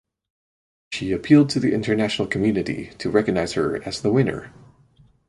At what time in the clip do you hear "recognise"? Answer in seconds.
3.11-3.53